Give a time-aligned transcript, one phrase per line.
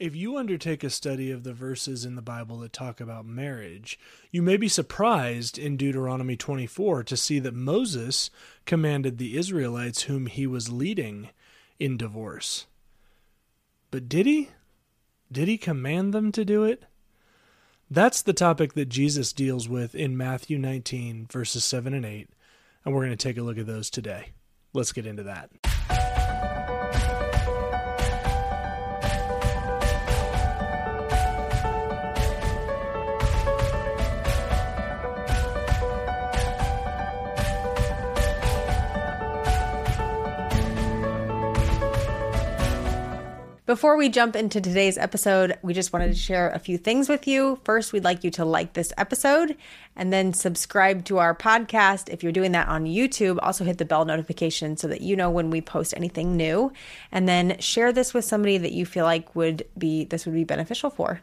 [0.00, 3.98] If you undertake a study of the verses in the Bible that talk about marriage,
[4.30, 8.30] you may be surprised in Deuteronomy 24 to see that Moses
[8.64, 11.28] commanded the Israelites whom he was leading
[11.78, 12.64] in divorce.
[13.90, 14.48] But did he?
[15.30, 16.84] Did he command them to do it?
[17.90, 22.30] That's the topic that Jesus deals with in Matthew 19, verses 7 and 8,
[22.86, 24.30] and we're going to take a look at those today.
[24.72, 25.50] Let's get into that.
[43.70, 47.28] Before we jump into today's episode, we just wanted to share a few things with
[47.28, 47.60] you.
[47.62, 49.56] First, we'd like you to like this episode
[49.94, 52.08] and then subscribe to our podcast.
[52.08, 55.30] If you're doing that on YouTube, also hit the bell notification so that you know
[55.30, 56.72] when we post anything new.
[57.12, 60.42] And then share this with somebody that you feel like would be this would be
[60.42, 61.20] beneficial for.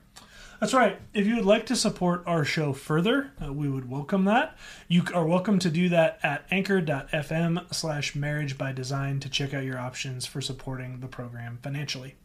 [0.62, 0.98] That's right.
[1.14, 4.58] If you would like to support our show further, uh, we would welcome that.
[4.88, 9.66] You are welcome to do that at anchor.fm slash marriage by design to check out
[9.66, 12.16] your options for supporting the program financially.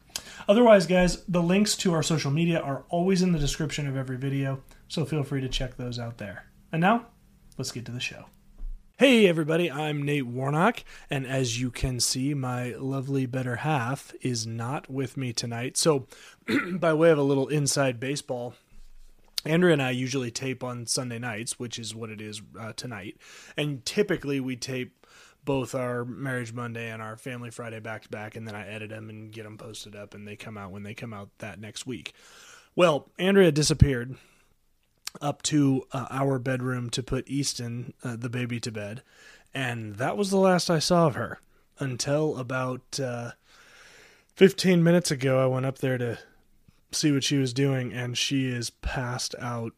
[0.49, 4.17] Otherwise, guys, the links to our social media are always in the description of every
[4.17, 6.47] video, so feel free to check those out there.
[6.71, 7.07] And now,
[7.59, 8.27] let's get to the show.
[8.99, 14.47] Hey, everybody, I'm Nate Warnock, and as you can see, my lovely better half is
[14.47, 15.77] not with me tonight.
[15.77, 16.07] So,
[16.73, 18.55] by way of a little inside baseball,
[19.45, 23.17] Andrea and I usually tape on Sunday nights, which is what it is uh, tonight.
[23.57, 25.07] And typically we tape
[25.45, 28.91] both our Marriage Monday and our Family Friday back to back, and then I edit
[28.91, 31.61] them and get them posted up, and they come out when they come out that
[31.61, 32.13] next week.
[32.77, 34.17] Well, Andrea disappeared
[35.21, 39.03] up to uh, our bedroom to put Easton, uh, the baby, to bed,
[39.53, 41.41] and that was the last I saw of her
[41.79, 43.33] until about uh,
[44.37, 45.43] 15 minutes ago.
[45.43, 46.19] I went up there to
[46.93, 49.73] see what she was doing, and she is passed out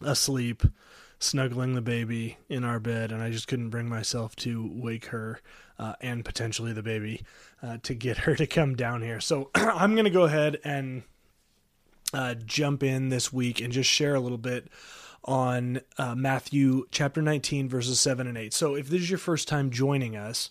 [0.00, 0.62] asleep
[1.18, 5.40] snuggling the baby in our bed, and I just couldn't bring myself to wake her
[5.78, 7.22] uh, and potentially the baby
[7.62, 9.20] uh, to get her to come down here.
[9.20, 11.02] So I'm going to go ahead and
[12.12, 14.68] uh, jump in this week and just share a little bit
[15.24, 18.52] on uh, Matthew chapter 19, verses 7 and 8.
[18.54, 20.48] So if this is your first time joining us,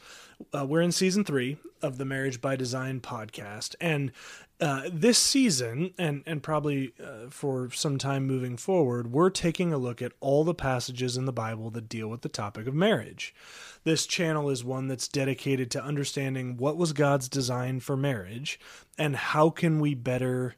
[0.54, 3.76] uh, we're in season three of the Marriage by Design podcast.
[3.82, 4.12] And
[4.60, 9.78] uh, this season, and and probably uh, for some time moving forward, we're taking a
[9.78, 13.36] look at all the passages in the Bible that deal with the topic of marriage.
[13.84, 18.60] This channel is one that's dedicated to understanding what was God's design for marriage,
[18.98, 20.56] and how can we better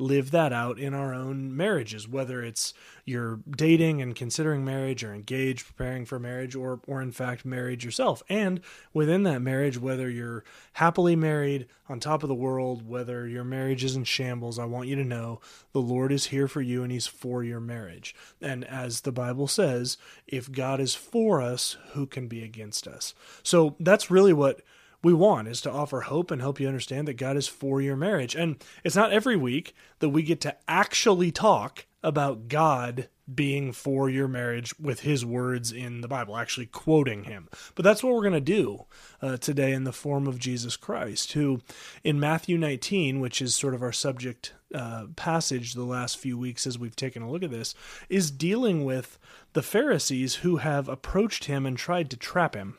[0.00, 2.72] live that out in our own marriages, whether it's
[3.04, 7.84] you're dating and considering marriage or engaged, preparing for marriage, or, or in fact, marriage
[7.84, 8.22] yourself.
[8.28, 8.60] And
[8.92, 10.44] within that marriage, whether you're
[10.74, 14.88] happily married on top of the world, whether your marriage is in shambles, I want
[14.88, 15.40] you to know
[15.72, 18.14] the Lord is here for you and He's for your marriage.
[18.40, 23.14] And as the Bible says, if God is for us, who can be against us?
[23.42, 24.60] So that's really what
[25.02, 27.96] we want is to offer hope and help you understand that God is for your
[27.96, 28.34] marriage.
[28.34, 34.08] And it's not every week that we get to actually talk about God being for
[34.10, 37.48] your marriage with his words in the Bible, actually quoting him.
[37.74, 38.86] But that's what we're going to do
[39.22, 41.60] uh, today in the form of Jesus Christ, who
[42.02, 46.66] in Matthew 19, which is sort of our subject uh, passage the last few weeks
[46.66, 47.74] as we've taken a look at this,
[48.08, 49.18] is dealing with
[49.52, 52.78] the Pharisees who have approached him and tried to trap him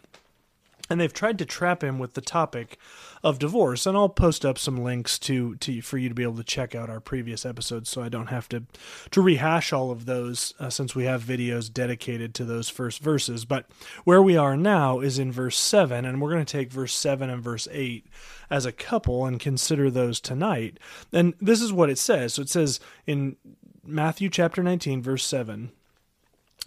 [0.92, 2.78] and they've tried to trap him with the topic
[3.24, 6.36] of divorce and I'll post up some links to, to for you to be able
[6.36, 8.64] to check out our previous episodes so I don't have to
[9.12, 13.46] to rehash all of those uh, since we have videos dedicated to those first verses.
[13.46, 13.68] But
[14.04, 17.30] where we are now is in verse 7 and we're going to take verse 7
[17.30, 18.06] and verse 8
[18.50, 20.78] as a couple and consider those tonight.
[21.14, 22.34] And this is what it says.
[22.34, 23.38] So it says in
[23.86, 25.72] Matthew chapter 19 verse 7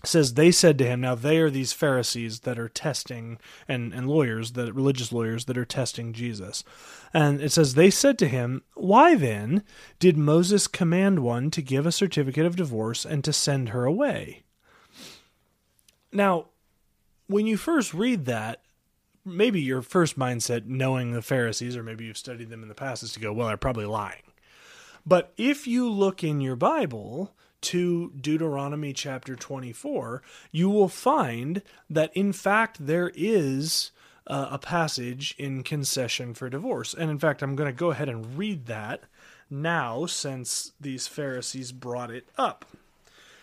[0.06, 3.38] says they said to him now they are these pharisees that are testing
[3.68, 6.64] and, and lawyers that religious lawyers that are testing jesus.
[7.12, 9.62] And it says they said to him why then
[9.98, 14.42] did moses command one to give a certificate of divorce and to send her away?
[16.12, 16.46] Now
[17.26, 18.62] when you first read that
[19.24, 23.02] maybe your first mindset knowing the pharisees or maybe you've studied them in the past
[23.02, 24.22] is to go well they're probably lying.
[25.06, 30.22] But if you look in your bible to Deuteronomy chapter 24,
[30.52, 33.90] you will find that in fact there is
[34.26, 36.94] uh, a passage in concession for divorce.
[36.94, 39.02] And in fact, I'm going to go ahead and read that
[39.50, 42.64] now since these Pharisees brought it up.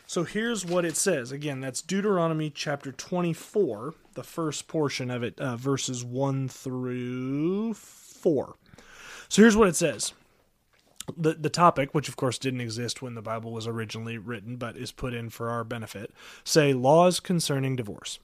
[0.08, 1.32] So here's what it says.
[1.32, 8.56] Again, that's Deuteronomy chapter 24, the first portion of it, uh, verses 1 through 4.
[9.30, 10.14] So here's what it says
[11.18, 14.78] the the topic, which of course didn't exist when the Bible was originally written, but
[14.78, 16.12] is put in for our benefit,
[16.44, 18.20] say laws concerning divorce.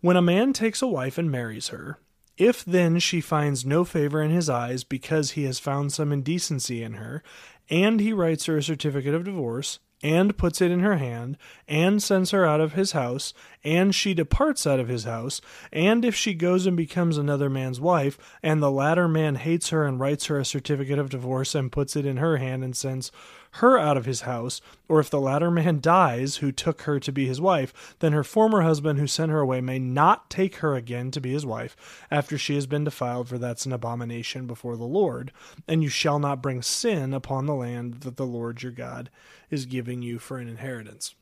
[0.00, 1.98] When a man takes a wife and marries her,
[2.36, 6.82] if then she finds no favor in his eyes because he has found some indecency
[6.82, 7.22] in her,
[7.68, 11.36] and he writes her a certificate of divorce, and puts it in her hand,
[11.66, 13.34] and sends her out of his house,
[13.64, 15.40] and she departs out of his house,
[15.72, 19.84] and if she goes and becomes another man's wife, and the latter man hates her
[19.84, 23.10] and writes her a certificate of divorce and puts it in her hand and sends
[23.52, 27.12] her out of his house, or if the latter man dies who took her to
[27.12, 30.74] be his wife, then her former husband who sent her away may not take her
[30.74, 34.76] again to be his wife after she has been defiled, for that's an abomination before
[34.76, 35.32] the Lord.
[35.66, 39.10] And you shall not bring sin upon the land that the Lord your God
[39.50, 41.14] is giving you for an inheritance.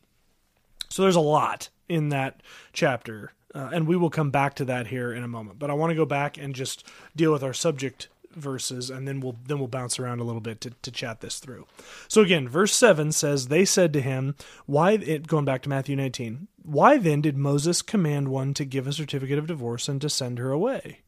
[0.88, 2.42] So there's a lot in that
[2.72, 5.58] chapter, uh, and we will come back to that here in a moment.
[5.58, 9.20] But I want to go back and just deal with our subject verses and then
[9.20, 11.66] we'll then we'll bounce around a little bit to, to chat this through.
[12.08, 14.34] So again verse 7 says they said to him
[14.66, 18.86] why it going back to matthew 19 why then did moses command one to give
[18.86, 21.00] a certificate of divorce and to send her away?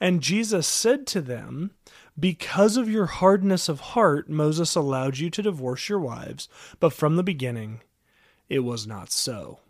[0.00, 1.72] And jesus said to them
[2.18, 6.48] because of your hardness of heart moses allowed you to divorce your wives
[6.80, 7.80] but from the beginning
[8.52, 9.60] it was not so.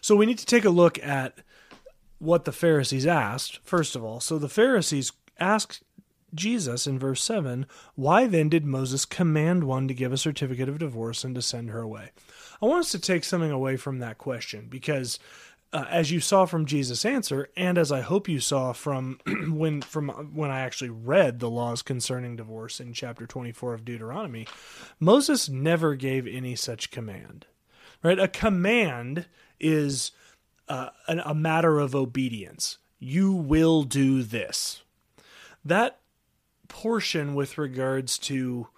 [0.00, 1.40] So we need to take a look at
[2.20, 4.20] what the Pharisees asked, first of all.
[4.20, 5.10] So the Pharisees
[5.40, 5.82] asked
[6.34, 10.78] Jesus in verse 7, Why then did Moses command one to give a certificate of
[10.78, 12.10] divorce and to send her away?
[12.62, 15.18] I want us to take something away from that question because.
[15.72, 19.20] Uh, as you saw from Jesus' answer, and as I hope you saw from
[19.50, 24.48] when from when I actually read the laws concerning divorce in chapter 24 of Deuteronomy,
[24.98, 27.46] Moses never gave any such command.
[28.02, 28.18] Right?
[28.18, 29.26] A command
[29.60, 30.10] is
[30.66, 32.78] uh, a matter of obedience.
[32.98, 34.82] You will do this
[35.64, 36.00] that
[36.68, 38.68] portion with regards to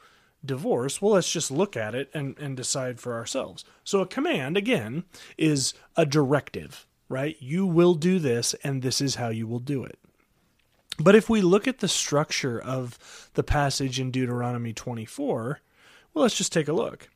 [0.44, 3.64] divorce, well, let's just look at it and, and decide for ourselves.
[3.84, 5.04] So, a command, again,
[5.38, 7.36] is a directive, right?
[7.40, 9.98] You will do this, and this is how you will do it.
[10.98, 15.60] But if we look at the structure of the passage in Deuteronomy 24,
[16.12, 17.08] well, let's just take a look.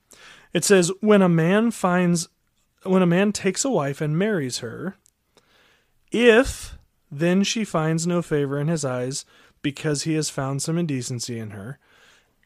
[0.53, 2.29] It says, When a man finds,
[2.85, 4.97] when a man takes a wife and marries her,
[6.11, 6.79] if
[7.11, 9.25] then she finds no favor in his eyes,
[9.67, 11.77] because he has found some indecency in her.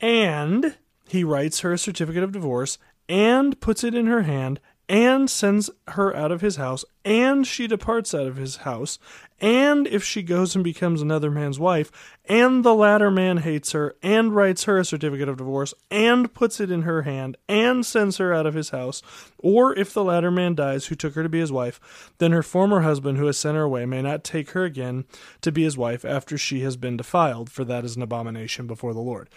[0.00, 2.78] And he writes her a certificate of divorce
[3.10, 4.58] and puts it in her hand
[4.90, 8.98] and sends her out of his house, and she departs out of his house,
[9.40, 11.92] and if she goes and becomes another man's wife,
[12.24, 16.58] and the latter man hates her, and writes her a certificate of divorce, and puts
[16.58, 19.00] it in her hand, and sends her out of his house,
[19.38, 22.42] or if the latter man dies who took her to be his wife, then her
[22.42, 25.04] former husband who has sent her away may not take her again
[25.40, 28.92] to be his wife after she has been defiled, for that is an abomination before
[28.92, 29.30] the Lord.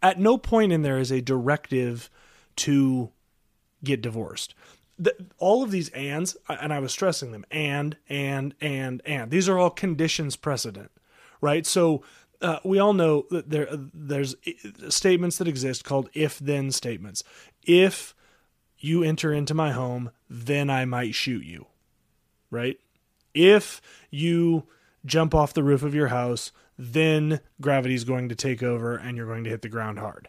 [0.00, 2.08] At no point in there is a directive
[2.54, 3.10] to
[3.82, 4.54] get divorced
[5.02, 9.30] the, all of these ands, and I was stressing them, and, and, and, and.
[9.30, 10.92] These are all conditions precedent,
[11.40, 11.66] right?
[11.66, 12.04] So
[12.40, 14.36] uh, we all know that there there's
[14.88, 17.24] statements that exist called if then statements.
[17.64, 18.14] If
[18.78, 21.66] you enter into my home, then I might shoot you,
[22.50, 22.78] right?
[23.34, 24.64] If you
[25.04, 29.16] jump off the roof of your house, then gravity is going to take over and
[29.16, 30.28] you're going to hit the ground hard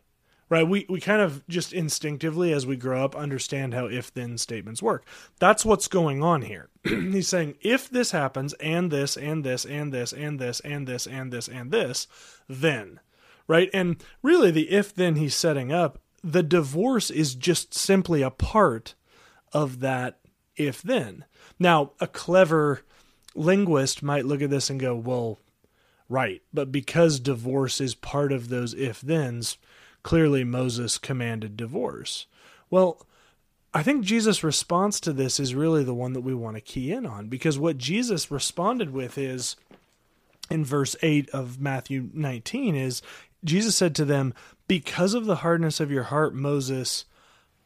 [0.54, 0.68] right?
[0.68, 4.84] We we kind of just instinctively as we grow up understand how if then statements
[4.84, 5.04] work.
[5.40, 6.70] That's what's going on here.
[6.84, 11.08] He's saying if this happens and this and this and this and this and this
[11.08, 12.08] and this and this,
[12.48, 13.00] then,
[13.48, 13.68] right?
[13.74, 18.94] And really the if then he's setting up, the divorce is just simply a part
[19.54, 20.20] of that
[20.56, 21.26] if then.
[21.58, 22.82] Now, a clever
[23.34, 25.40] linguist might look at this and go, well,
[26.08, 29.58] right, but because divorce is part of those if thens,
[30.04, 32.28] clearly Moses commanded divorce.
[32.70, 33.06] Well,
[33.74, 36.92] I think Jesus' response to this is really the one that we want to key
[36.92, 39.56] in on because what Jesus responded with is
[40.52, 43.02] in verse 8 of Matthew 19 is
[43.44, 44.34] Jesus said to them,
[44.68, 47.06] Because of the hardness of your heart, Moses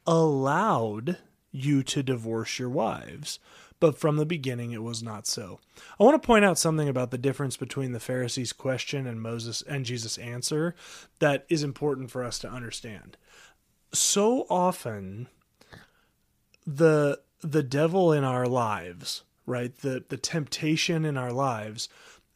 [0.05, 1.17] allowed
[1.51, 3.39] you to divorce your wives
[3.79, 5.59] but from the beginning it was not so.
[5.99, 9.61] I want to point out something about the difference between the Pharisees' question and Moses
[9.61, 10.75] and Jesus' answer
[11.19, 13.17] that is important for us to understand.
[13.93, 15.27] So often
[16.65, 19.75] the the devil in our lives, right?
[19.77, 21.87] The the temptation in our lives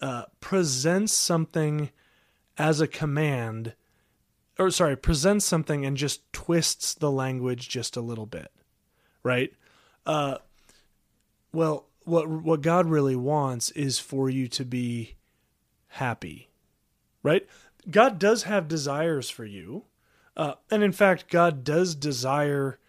[0.02, 1.90] uh, presents something
[2.58, 3.74] as a command
[4.62, 8.52] or sorry, presents something and just twists the language just a little bit,
[9.24, 9.52] right?
[10.06, 10.38] Uh,
[11.54, 15.16] well, what what God really wants is for you to be
[15.88, 16.50] happy.
[17.24, 17.48] Right?
[17.90, 19.84] God does have desires for you.
[20.36, 22.80] Uh, and in fact, God does desire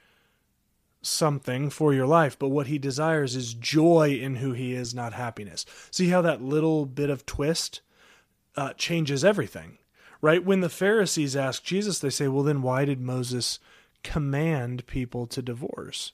[1.02, 5.12] something for your life, but what he desires is joy in who he is, not
[5.12, 5.66] happiness.
[5.90, 7.80] See how that little bit of twist
[8.56, 9.78] uh, changes everything,
[10.20, 10.44] right?
[10.44, 13.58] When the Pharisees ask Jesus, they say, well, then why did Moses
[14.04, 16.12] command people to divorce?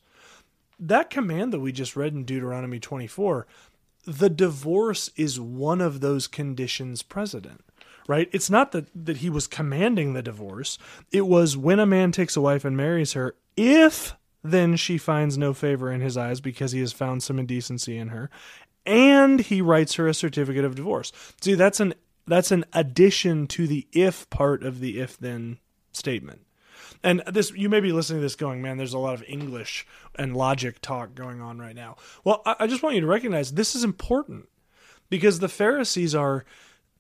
[0.78, 3.46] That command that we just read in Deuteronomy 24,
[4.06, 7.62] the divorce is one of those conditions precedent
[8.08, 8.28] right?
[8.32, 10.78] It's not that, that he was commanding the divorce.
[11.12, 15.38] It was when a man takes a wife and marries her, if then she finds
[15.38, 18.30] no favor in his eyes because he has found some indecency in her,
[18.86, 21.12] and he writes her a certificate of divorce.
[21.40, 21.94] See, that's an
[22.26, 25.58] that's an addition to the if part of the if then
[25.92, 26.42] statement.
[27.02, 29.86] And this you may be listening to this going, man, there's a lot of English
[30.16, 31.96] and logic talk going on right now.
[32.24, 34.48] Well, I, I just want you to recognize this is important
[35.10, 36.44] because the Pharisees are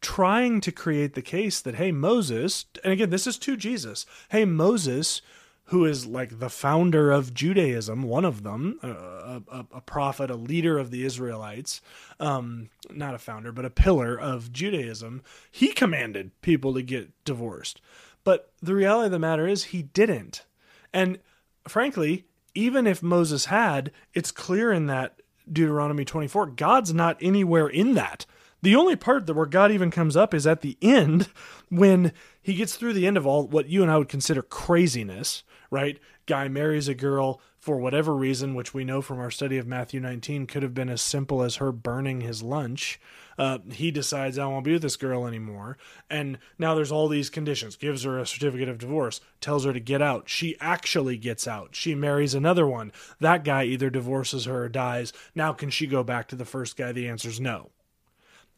[0.00, 4.44] trying to create the case that hey Moses, and again this is to Jesus, hey
[4.44, 5.22] Moses
[5.68, 10.34] who is like the founder of Judaism, one of them, a, a, a prophet, a
[10.34, 11.82] leader of the Israelites,
[12.18, 17.82] um, not a founder, but a pillar of Judaism, he commanded people to get divorced.
[18.28, 20.44] But the reality of the matter is, he didn't.
[20.92, 21.18] And
[21.66, 27.94] frankly, even if Moses had, it's clear in that Deuteronomy 24, God's not anywhere in
[27.94, 28.26] that.
[28.60, 31.30] The only part that where God even comes up is at the end
[31.70, 35.42] when he gets through the end of all what you and I would consider craziness
[35.70, 35.98] right?
[36.26, 40.00] Guy marries a girl for whatever reason, which we know from our study of Matthew
[40.00, 42.98] 19 could have been as simple as her burning his lunch.
[43.36, 45.76] Uh, he decides, I won't be with this girl anymore.
[46.08, 47.76] And now there's all these conditions.
[47.76, 50.30] Gives her a certificate of divorce, tells her to get out.
[50.30, 51.76] She actually gets out.
[51.76, 52.90] She marries another one.
[53.20, 55.12] That guy either divorces her or dies.
[55.34, 56.92] Now, can she go back to the first guy?
[56.92, 57.68] The answer is no.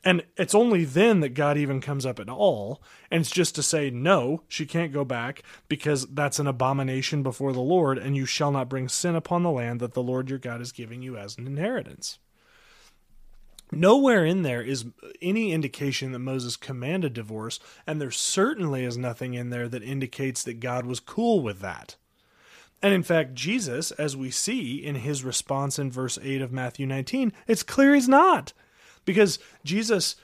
[0.03, 2.83] And it's only then that God even comes up at all.
[3.11, 7.53] And it's just to say, no, she can't go back because that's an abomination before
[7.53, 10.39] the Lord, and you shall not bring sin upon the land that the Lord your
[10.39, 12.19] God is giving you as an inheritance.
[13.73, 14.87] Nowhere in there is
[15.23, 20.43] any indication that Moses commanded divorce, and there certainly is nothing in there that indicates
[20.43, 21.97] that God was cool with that.
[22.83, 26.87] And in fact, Jesus, as we see in his response in verse 8 of Matthew
[26.87, 28.55] 19, it's clear he's not
[29.05, 30.17] because Jesus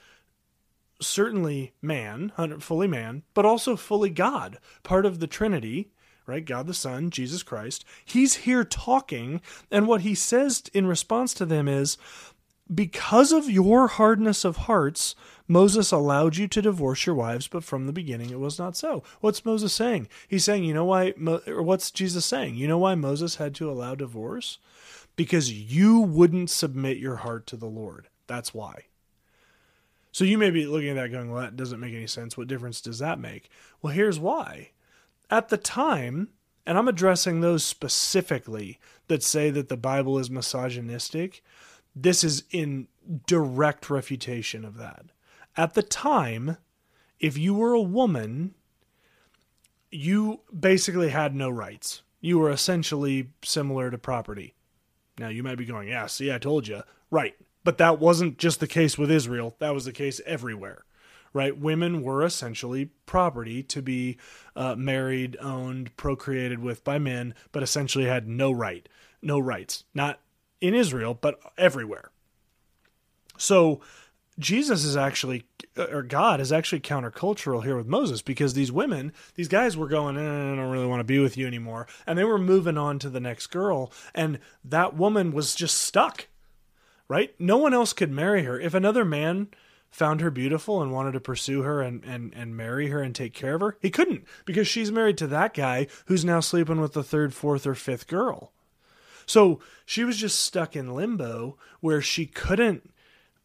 [0.99, 5.91] certainly man, fully man, but also fully God, part of the Trinity,
[6.25, 6.45] right?
[6.45, 7.85] God the Son, Jesus Christ.
[8.03, 9.41] He's here talking,
[9.71, 11.97] and what he says in response to them is,
[12.73, 15.15] because of your hardness of hearts,
[15.47, 19.03] Moses allowed you to divorce your wives, but from the beginning it was not so.
[19.21, 20.09] What's Moses saying?
[20.27, 21.13] He's saying, you know why,
[21.47, 22.55] or what's Jesus saying?
[22.55, 24.57] You know why Moses had to allow divorce?
[25.15, 28.09] Because you wouldn't submit your heart to the Lord.
[28.27, 28.83] That's why.
[30.11, 32.37] So you may be looking at that going, well, that doesn't make any sense.
[32.37, 33.49] What difference does that make?
[33.81, 34.71] Well, here's why.
[35.29, 36.29] At the time,
[36.65, 41.43] and I'm addressing those specifically that say that the Bible is misogynistic,
[41.95, 42.87] this is in
[43.25, 45.05] direct refutation of that.
[45.55, 46.57] At the time,
[47.19, 48.53] if you were a woman,
[49.91, 52.01] you basically had no rights.
[52.21, 54.53] You were essentially similar to property.
[55.17, 56.81] Now, you might be going, yeah, see, I told you.
[57.09, 57.35] Right.
[57.67, 60.85] But that wasn't just the case with Israel, that was the case everywhere.
[61.33, 61.57] Right?
[61.57, 64.15] Women were essentially property to be
[64.55, 68.87] uh, married, owned, procreated with by men, but essentially had no right,
[69.21, 69.83] no rights.
[69.93, 70.21] Not
[70.61, 72.11] in Israel, but everywhere.
[73.37, 73.81] So
[74.39, 75.43] Jesus is actually,
[75.77, 80.15] or God is actually countercultural here with Moses because these women, these guys were going,
[80.15, 81.85] eh, I don't really want to be with you anymore.
[82.05, 83.91] And they were moving on to the next girl.
[84.15, 86.29] And that woman was just stuck
[87.07, 87.33] right?
[87.39, 88.59] No one else could marry her.
[88.59, 89.47] If another man
[89.89, 93.33] found her beautiful and wanted to pursue her and, and, and marry her and take
[93.33, 96.93] care of her, he couldn't because she's married to that guy who's now sleeping with
[96.93, 98.51] the third, fourth, or fifth girl.
[99.25, 102.93] So she was just stuck in limbo where she couldn't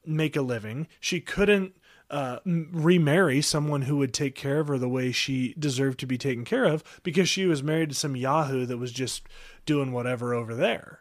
[0.05, 0.89] make a living.
[1.01, 1.75] She couldn't
[2.11, 6.19] uh, remarry someone who would take care of her the way she deserved to be
[6.19, 9.27] taken care of because she was married to some Yahoo that was just
[9.65, 11.01] doing whatever over there.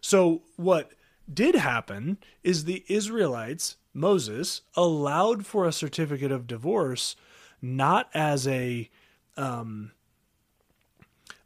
[0.00, 0.92] So, what
[1.32, 7.16] did happen is the Israelites, Moses, allowed for a certificate of divorce
[7.60, 8.88] not as a
[9.36, 9.92] um,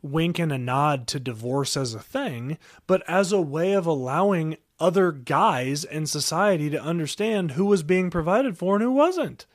[0.03, 4.57] wink and a nod to divorce as a thing, but as a way of allowing
[4.79, 9.47] other guys in society to understand who was being provided for and who wasn't.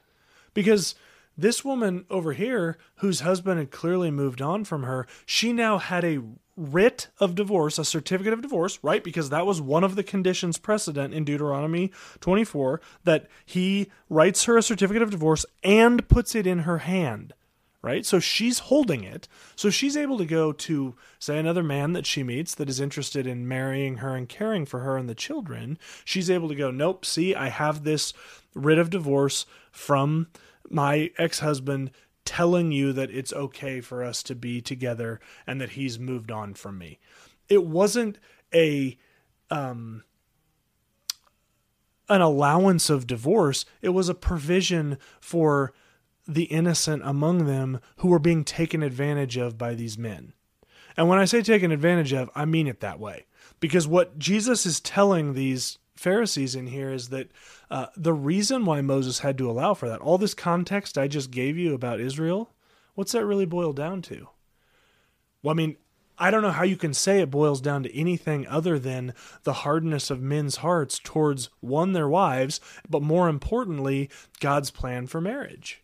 [0.54, 0.96] Because
[1.38, 6.04] This woman over here, whose husband had clearly moved on from her, she now had
[6.04, 6.24] a
[6.58, 9.04] writ of divorce, a certificate of divorce, right?
[9.04, 14.58] Because that was one of the conditions precedent in Deuteronomy 24 that he writes her
[14.58, 17.34] a certificate of divorce and puts it in her hand,
[17.84, 18.06] right?
[18.06, 19.28] So she's holding it.
[19.56, 23.28] So she's able to go to, say, another man that she meets that is interested
[23.28, 25.78] in marrying her and caring for her and the children.
[26.04, 28.14] She's able to go, nope, see, I have this
[28.56, 30.28] writ of divorce from
[30.70, 31.92] my ex husband
[32.28, 36.54] telling you that it's okay for us to be together and that he's moved on
[36.54, 37.00] from me.
[37.48, 38.20] It wasn't
[38.54, 38.98] a
[39.50, 40.04] um
[42.10, 45.74] an allowance of divorce, it was a provision for
[46.28, 50.34] the innocent among them who were being taken advantage of by these men.
[50.98, 53.26] And when I say taken advantage of, I mean it that way.
[53.62, 57.32] Because what Jesus is telling these Pharisees in here is that
[57.70, 61.32] uh, the reason why Moses had to allow for that, all this context I just
[61.32, 62.54] gave you about Israel,
[62.96, 64.30] what's that really boil down to?
[65.42, 65.78] Well, I mean,
[66.20, 69.14] I don't know how you can say it boils down to anything other than
[69.44, 75.22] the hardness of men's hearts towards one, their wives, but more importantly, God's plan for
[75.22, 75.84] marriage.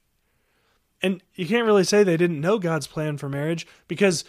[1.02, 4.24] And you can't really say they didn't know God's plan for marriage because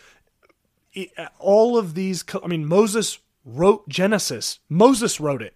[1.38, 5.54] all of these, I mean, Moses wrote Genesis, Moses wrote it.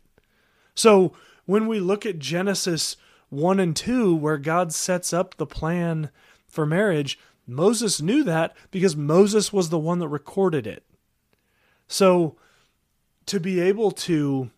[0.78, 1.12] So
[1.44, 2.96] when we look at Genesis
[3.30, 6.10] 1 and 2, where God sets up the plan
[6.46, 7.18] for marriage,
[7.48, 10.84] Moses knew that because Moses was the one that recorded it.
[11.88, 12.36] So
[13.26, 14.50] to be able to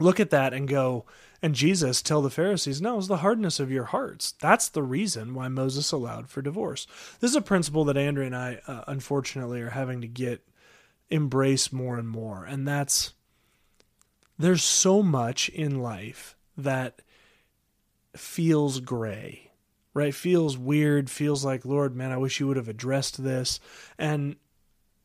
[0.00, 1.04] look at that and go,
[1.40, 4.32] and Jesus tell the Pharisees, no, it's the hardness of your hearts.
[4.40, 6.88] That's the reason why Moses allowed for divorce.
[7.20, 10.44] This is a principle that Andrea and I, uh, unfortunately, are having to get
[11.08, 12.44] embrace more and more.
[12.44, 13.12] And that's
[14.40, 17.02] there's so much in life that
[18.16, 19.50] feels gray,
[19.92, 20.14] right?
[20.14, 23.60] Feels weird, feels like, Lord, man, I wish you would have addressed this.
[23.98, 24.36] And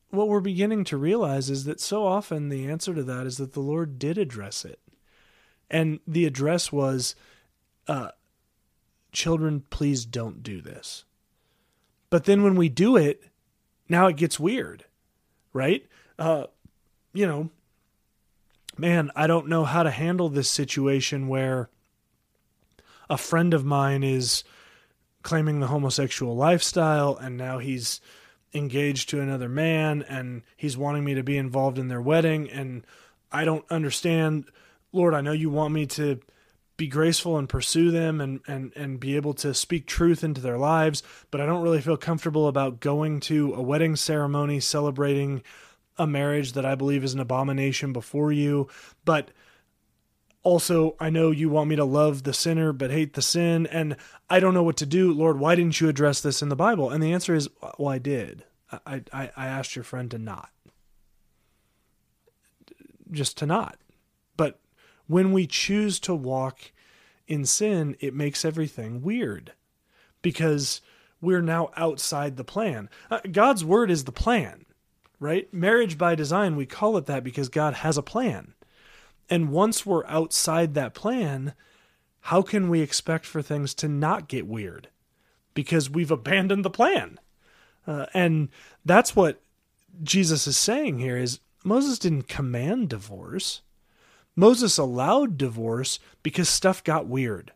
[0.10, 3.52] what we're beginning to realize is that so often the answer to that is that
[3.52, 4.80] the Lord did address it.
[5.70, 7.14] And the address was,
[7.90, 8.12] uh,
[9.12, 11.04] children, please don't do this.
[12.10, 13.24] But then when we do it,
[13.90, 14.86] now it gets weird,
[15.52, 15.86] right?
[16.18, 16.46] Uh,
[17.14, 17.50] you know,
[18.78, 21.70] man, I don't know how to handle this situation where
[23.10, 24.44] a friend of mine is
[25.22, 28.00] claiming the homosexual lifestyle and now he's
[28.54, 32.86] engaged to another man and he's wanting me to be involved in their wedding and
[33.32, 34.46] I don't understand.
[34.92, 36.20] Lord I know you want me to
[36.78, 40.58] be graceful and pursue them and, and, and be able to speak truth into their
[40.58, 45.42] lives, but I don't really feel comfortable about going to a wedding ceremony celebrating
[45.98, 48.68] a marriage that I believe is an abomination before you,
[49.06, 49.32] but
[50.44, 53.98] also I know you want me to love the sinner but hate the sin and
[54.30, 55.12] I don't know what to do.
[55.12, 56.90] Lord, why didn't you address this in the Bible?
[56.90, 58.44] And the answer is well I did.
[58.72, 60.50] I I, I asked your friend to not.
[63.12, 63.78] Just to not.
[64.38, 64.60] But
[65.08, 66.72] when we choose to walk
[67.28, 69.54] in sin, it makes everything weird
[70.22, 70.82] because
[71.22, 72.90] we're now outside the plan.
[73.10, 74.65] Uh, God's word is the plan
[75.20, 75.52] right?
[75.54, 78.54] Marriage by design, we call it that because God has a plan.
[79.30, 81.54] And once we're outside that plan,
[82.22, 84.90] how can we expect for things to not get weird?
[85.54, 87.20] Because we've abandoned the plan.
[87.88, 88.50] Uh, and
[88.84, 89.42] that's what
[90.04, 93.62] Jesus is saying here is Moses didn't command divorce.
[94.36, 97.52] Moses allowed divorce because stuff got weird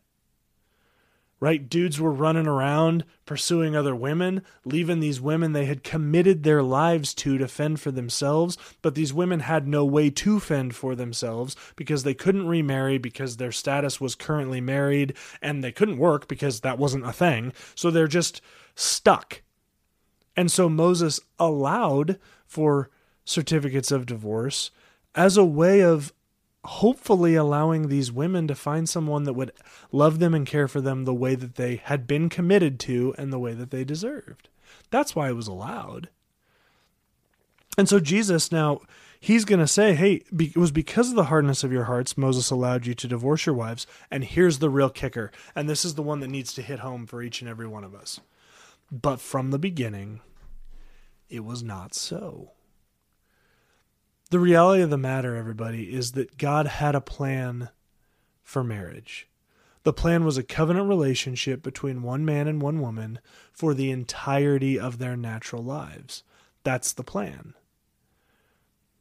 [1.40, 1.68] right?
[1.70, 7.14] Dudes were running around pursuing other women, leaving these women they had committed their lives
[7.14, 11.56] to to fend for themselves, but these women had no way to fend for themselves
[11.76, 16.60] because they couldn't remarry because their status was currently married and they couldn't work because
[16.60, 17.52] that wasn't a thing.
[17.74, 18.42] So they're just
[18.74, 19.42] stuck.
[20.36, 22.90] And so Moses allowed for
[23.24, 24.70] certificates of divorce
[25.14, 26.12] as a way of
[26.64, 29.52] hopefully allowing these women to find someone that would
[29.92, 33.32] love them and care for them the way that they had been committed to and
[33.32, 34.48] the way that they deserved.
[34.90, 36.08] That's why it was allowed.
[37.78, 38.80] And so Jesus now
[39.20, 42.50] he's going to say, "Hey, it was because of the hardness of your hearts Moses
[42.50, 46.02] allowed you to divorce your wives, and here's the real kicker, and this is the
[46.02, 48.20] one that needs to hit home for each and every one of us.
[48.90, 50.20] But from the beginning,
[51.28, 52.52] it was not so."
[54.30, 57.70] The reality of the matter, everybody, is that God had a plan
[58.42, 59.28] for marriage.
[59.82, 63.18] The plan was a covenant relationship between one man and one woman
[63.52, 66.22] for the entirety of their natural lives.
[66.62, 67.54] That's the plan.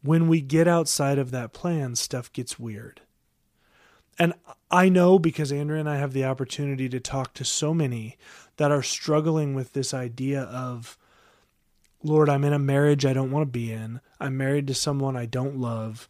[0.01, 3.01] When we get outside of that plan, stuff gets weird.
[4.17, 4.33] And
[4.71, 8.17] I know because Andrea and I have the opportunity to talk to so many
[8.57, 10.97] that are struggling with this idea of,
[12.01, 14.01] Lord, I'm in a marriage I don't want to be in.
[14.19, 16.09] I'm married to someone I don't love.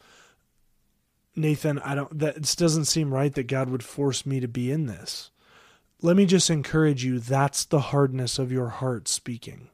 [1.35, 4.71] Nathan, I don't that it doesn't seem right that God would force me to be
[4.71, 5.31] in this.
[6.01, 9.69] Let me just encourage you, that's the hardness of your heart speaking.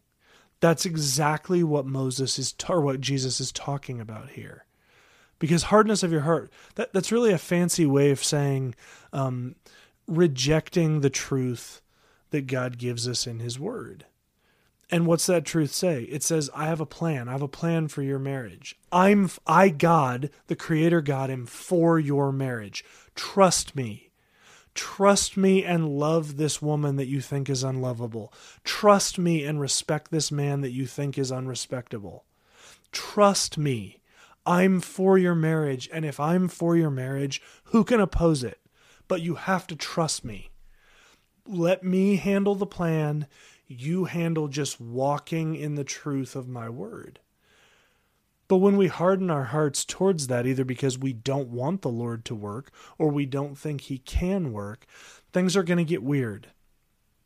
[0.60, 4.66] That's exactly what Moses is or what Jesus is talking about here.
[5.38, 8.74] Because hardness of your heart, that, that's really a fancy way of saying
[9.14, 9.56] um,
[10.08, 11.82] rejecting the truth
[12.32, 14.06] that God gives us in his word.
[14.92, 16.04] And what's that truth say?
[16.04, 17.28] It says, I have a plan.
[17.28, 18.78] I have a plan for your marriage.
[18.92, 22.86] I'm, I, God, the creator God, am for your marriage.
[23.16, 24.12] Trust me.
[24.76, 28.32] Trust me and love this woman that you think is unlovable.
[28.64, 32.26] Trust me and respect this man that you think is unrespectable.
[32.92, 34.02] Trust me.
[34.46, 35.90] I'm for your marriage.
[35.92, 38.60] And if I'm for your marriage, who can oppose it?
[39.08, 40.52] But you have to trust me.
[41.48, 43.28] Let me handle the plan
[43.68, 47.20] you handle just walking in the truth of my word.
[48.48, 52.26] But when we harden our hearts towards that, either because we don't want the Lord
[52.26, 54.86] to work or we don't think He can work,
[55.34, 56.50] things are going to get weird.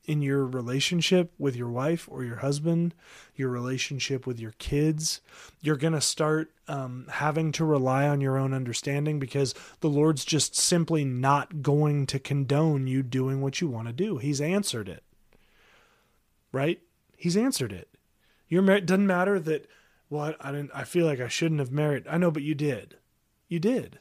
[0.06, 2.95] In your relationship with your wife or your husband,
[3.36, 5.21] your relationship with your kids,
[5.62, 10.25] you're going to start um, having to rely on your own understanding because the Lord's
[10.25, 14.17] just simply not going to condone you doing what you want to do.
[14.17, 15.04] He's answered it
[16.51, 16.79] right?
[17.15, 17.89] He's answered it.
[18.47, 19.67] Your merit doesn't matter that
[20.09, 22.07] well, I, I didn't I feel like I shouldn't have married.
[22.09, 22.97] I know, but you did.
[23.47, 23.99] You did.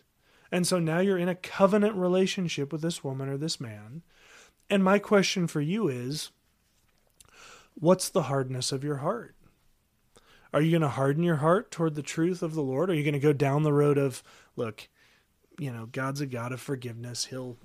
[0.51, 4.03] And so now you're in a covenant relationship with this woman or this man.
[4.71, 6.31] And my question for you is
[7.75, 9.35] what's the hardness of your heart?
[10.53, 12.89] Are you going to harden your heart toward the truth of the Lord?
[12.89, 14.23] Are you going to go down the road of,
[14.57, 14.89] look,
[15.59, 17.27] you know, God's a God of forgiveness.
[17.27, 17.59] He'll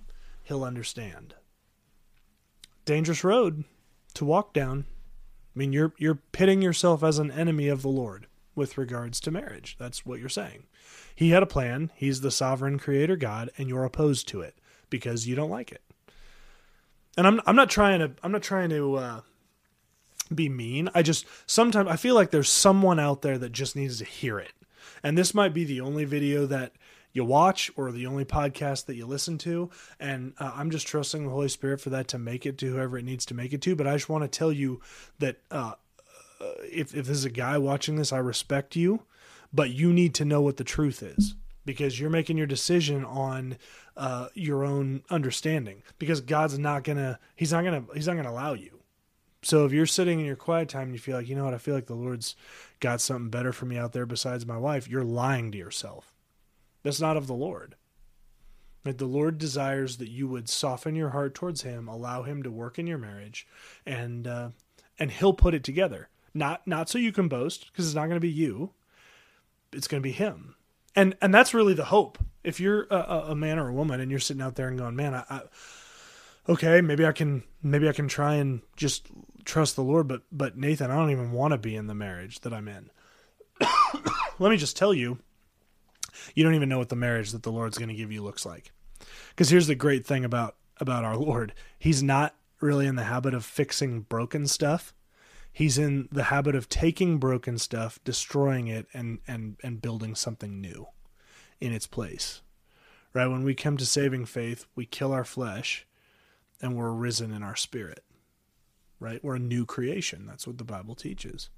[0.43, 1.35] he'll understand.
[2.85, 3.63] Dangerous road
[4.15, 4.85] to walk down.
[5.55, 9.31] I mean, you're you're pitting yourself as an enemy of the Lord with regards to
[9.31, 9.75] marriage.
[9.79, 10.65] That's what you're saying.
[11.15, 11.91] He had a plan.
[11.95, 14.55] He's the sovereign creator God, and you're opposed to it
[14.89, 15.81] because you don't like it.
[17.17, 19.21] And I'm I'm not trying to I'm not trying to uh,
[20.33, 20.89] be mean.
[20.95, 24.39] I just sometimes I feel like there's someone out there that just needs to hear
[24.39, 24.53] it.
[25.01, 26.73] And this might be the only video that
[27.13, 29.69] you watch or the only podcast that you listen to.
[29.99, 32.97] And uh, I'm just trusting the Holy Spirit for that to make it to whoever
[32.97, 33.75] it needs to make it to.
[33.75, 34.81] But I just want to tell you
[35.19, 35.73] that uh,
[36.41, 39.03] uh, if, if there's a guy watching this, I respect you,
[39.53, 43.57] but you need to know what the truth is because you're making your decision on
[43.95, 48.53] uh, your own understanding because God's not gonna he's not gonna he's not gonna allow
[48.53, 48.79] you.
[49.43, 51.53] So if you're sitting in your quiet time and you feel like, you know what,
[51.53, 52.35] I feel like the Lord's
[52.79, 56.12] got something better for me out there besides my wife, you're lying to yourself.
[56.83, 57.75] That's not of the Lord.
[58.83, 62.51] That the Lord desires that you would soften your heart towards Him, allow Him to
[62.51, 63.47] work in your marriage,
[63.85, 64.49] and uh,
[64.99, 66.09] and He'll put it together.
[66.33, 68.71] Not not so you can boast, because it's not going to be you.
[69.71, 70.55] It's going to be Him,
[70.95, 72.17] and and that's really the hope.
[72.43, 74.97] If you're a, a man or a woman and you're sitting out there and going,
[74.97, 75.41] man, I, I
[76.49, 79.07] okay, maybe I can maybe I can try and just
[79.45, 82.41] trust the Lord, but but Nathan, I don't even want to be in the marriage
[82.41, 82.89] that I'm in.
[84.39, 85.19] Let me just tell you
[86.35, 88.45] you don't even know what the marriage that the Lord's going to give you looks
[88.45, 88.71] like.
[89.29, 91.53] Because here's the great thing about about our Lord.
[91.77, 94.93] He's not really in the habit of fixing broken stuff.
[95.51, 100.59] He's in the habit of taking broken stuff, destroying it and and and building something
[100.59, 100.87] new
[101.59, 102.41] in its place.
[103.13, 103.27] Right?
[103.27, 105.85] When we come to saving faith, we kill our flesh
[106.61, 108.03] and we're risen in our spirit.
[108.99, 109.23] Right?
[109.23, 110.25] We're a new creation.
[110.25, 111.49] That's what the Bible teaches.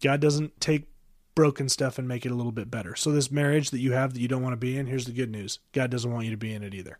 [0.00, 0.88] God doesn't take
[1.34, 2.94] broken stuff and make it a little bit better.
[2.94, 5.12] So, this marriage that you have that you don't want to be in, here's the
[5.12, 6.98] good news God doesn't want you to be in it either.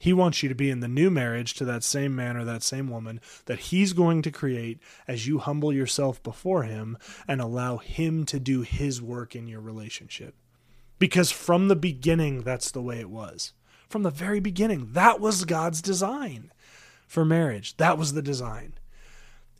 [0.00, 2.62] He wants you to be in the new marriage to that same man or that
[2.62, 6.96] same woman that He's going to create as you humble yourself before Him
[7.28, 10.34] and allow Him to do His work in your relationship.
[10.98, 13.52] Because from the beginning, that's the way it was.
[13.90, 16.50] From the very beginning, that was God's design
[17.06, 17.76] for marriage.
[17.76, 18.72] That was the design.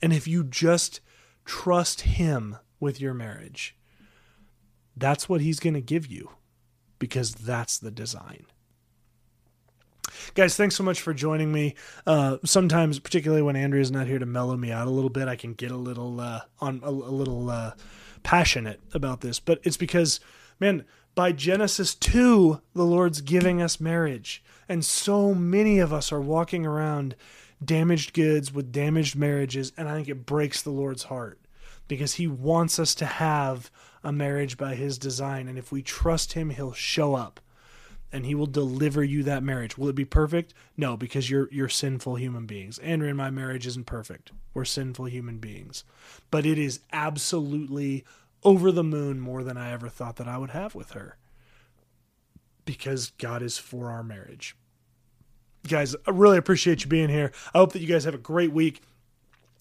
[0.01, 1.01] And if you just
[1.45, 3.77] trust Him with your marriage,
[5.01, 6.31] that's what he's going to give you
[6.99, 8.47] because that's the design.
[10.35, 11.75] Guys, thanks so much for joining me.
[12.07, 15.37] Uh, sometimes, particularly when Andrea's not here to mellow me out a little bit, I
[15.37, 17.73] can get a little uh, on a, a little uh,
[18.23, 19.41] passionate about this.
[19.41, 20.21] But it's because,
[20.59, 20.85] man,
[21.15, 26.67] by Genesis two, the Lord's giving us marriage, and so many of us are walking
[26.67, 27.17] around
[27.65, 31.41] damaged goods with damaged marriages, and I think it breaks the Lord's heart
[31.89, 33.71] because He wants us to have
[34.03, 35.49] a marriage by his design.
[35.49, 37.41] And if we trust him, he'll show up
[38.13, 39.79] and he will deliver you that marriage.
[39.79, 40.53] Will it be perfect?
[40.77, 42.79] No, because you're you're sinful human beings.
[42.79, 44.33] Andrea and my marriage isn't perfect.
[44.53, 45.85] We're sinful human beings.
[46.31, 48.05] But it is absolutely
[48.43, 51.17] over the moon more than I ever thought that I would have with her.
[52.65, 54.57] Because God is for our marriage.
[55.69, 57.33] Guys, I really appreciate you being here.
[57.55, 58.81] I hope that you guys have a great week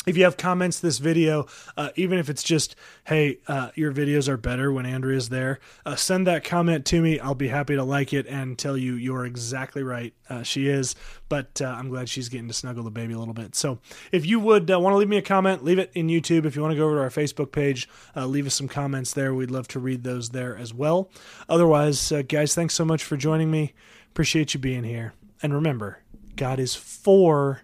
[0.07, 4.29] if you have comments this video, uh, even if it's just, hey, uh, your videos
[4.29, 7.19] are better when Andrea's there, uh, send that comment to me.
[7.19, 10.13] I'll be happy to like it and tell you you're exactly right.
[10.29, 10.95] Uh, she is,
[11.27, 13.55] but uh, I'm glad she's getting to snuggle the baby a little bit.
[13.55, 13.79] So
[14.11, 16.45] if you would uh, want to leave me a comment, leave it in YouTube.
[16.45, 19.33] If you want to go over to our Facebook page, leave us some comments there.
[19.33, 21.11] We'd love to read those there as well.
[21.49, 23.73] Otherwise, guys, thanks so much for joining me.
[24.11, 25.13] Appreciate you being here.
[25.43, 25.99] And remember,
[26.35, 27.61] God is for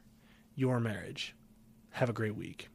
[0.55, 1.34] your marriage.
[1.95, 2.67] Have a great week.